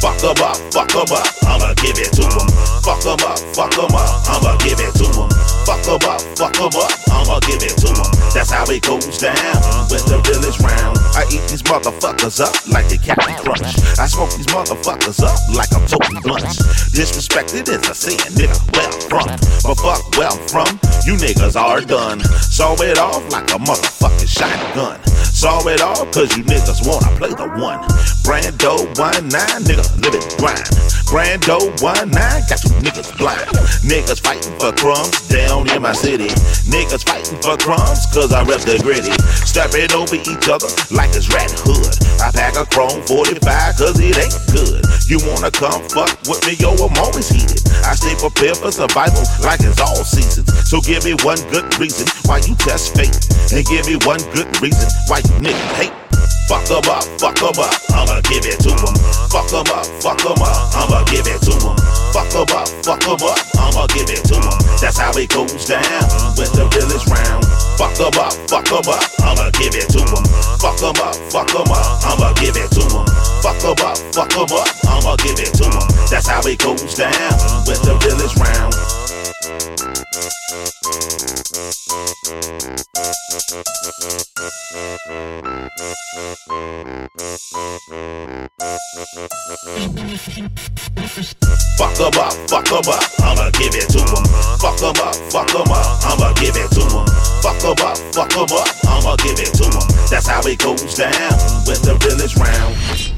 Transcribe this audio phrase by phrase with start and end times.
[0.00, 2.48] Fuck 'em up, fuck 'em up, I'ma give it to 'em.
[2.82, 5.28] Fuck 'em up, fuck 'em up, I'ma give it to 'em.
[5.66, 8.10] Fuck 'em up, fuck 'em up, I'ma give it to 'em.
[8.32, 10.58] That's how it goes down with the village
[11.74, 13.98] motherfuckers up like a Captain Crunch.
[13.98, 16.58] I smoke these motherfuckers up like I'm toting blunts.
[16.94, 19.26] Disrespected is a sin, nigga, where I'm from.
[19.64, 22.20] But fuck where I'm from, you niggas are done.
[22.20, 25.13] Saw it off like a motherfucking shotgun.
[25.44, 27.76] Saw it all cause you niggas wanna play the one.
[28.24, 29.28] Brando 1-9,
[29.68, 30.64] nigga, live it grind.
[31.04, 33.52] Brando 1-9, got you niggas blind.
[33.84, 36.32] Niggas fighting for crumbs down in my city.
[36.64, 39.12] Niggas fighting for crumbs cause I rep the gritty.
[39.44, 41.92] Stepping over each other like it's rat hood.
[42.24, 43.44] I pack a chrome 45
[43.76, 44.80] cause it ain't good.
[45.12, 47.60] You wanna come fuck with me, yo, I'm always heated.
[48.24, 50.48] Prepared for survival like it's all seasons.
[50.64, 53.12] So give me one good reason why you test fate.
[53.52, 55.92] And give me one good reason why you niggas hate.
[56.48, 58.96] Fuck 'em up, fuck 'em up, I'ma give it to 'em.
[59.28, 61.76] Fuck 'em up, fuck 'em up, I'ma give it to 'em.
[62.16, 64.58] Fuck 'em up, fuck 'em up, I'ma give it to 'em.
[64.80, 66.08] That's how it goes down
[66.40, 67.44] when the village round.
[67.76, 70.24] Fuck 'em up, fuck 'em up, I'ma give it to 'em.
[70.64, 73.04] Fuck 'em up, fuck 'em up, I'ma give it to 'em.
[73.44, 74.68] Fuck 'em up, fuck 'em up,
[75.04, 76.08] I'ma give it to 'em.
[76.08, 77.12] That's how it goes down
[77.68, 78.72] when the village round.
[91.76, 94.24] Fuck 'em up, fuck 'em up, I'ma give it to 'em.
[94.58, 97.06] Fuck 'em up, fuck 'em up, I'ma give it to 'em.
[97.42, 100.08] Fuck 'em up, fuck 'em up, I'ma give it to 'em.
[100.08, 103.13] That's how it goes down when the village round.